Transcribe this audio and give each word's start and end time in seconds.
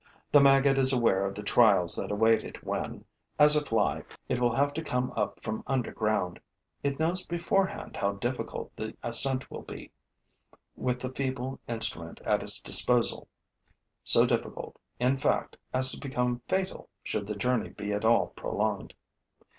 The 0.31 0.41
maggot 0.41 0.79
is 0.79 0.91
aware 0.91 1.27
of 1.27 1.35
the 1.35 1.43
trials 1.43 1.95
that 1.95 2.09
await 2.09 2.43
it 2.43 2.63
when, 2.65 3.05
as 3.37 3.55
a 3.55 3.63
fly, 3.63 4.03
it 4.27 4.39
will 4.41 4.55
have 4.55 4.73
to 4.73 4.83
come 4.83 5.13
up 5.15 5.43
from 5.43 5.63
under 5.67 5.91
ground; 5.91 6.39
it 6.81 6.97
knows 6.97 7.23
beforehand 7.23 7.97
how 7.97 8.13
difficult 8.13 8.75
the 8.75 8.97
ascent 9.03 9.51
will 9.51 9.61
be 9.61 9.91
with 10.75 11.01
the 11.01 11.09
feeble 11.13 11.59
instrument 11.67 12.19
at 12.21 12.41
its 12.41 12.59
disposal, 12.59 13.27
so 14.03 14.25
difficult, 14.25 14.75
in 14.99 15.17
fact, 15.17 15.55
as 15.71 15.91
to 15.91 15.99
become 15.99 16.41
fatal 16.47 16.89
should 17.03 17.27
the 17.27 17.35
journey 17.35 17.69
be 17.69 17.93
at 17.93 18.03
all 18.03 18.29
prolonged. 18.29 18.95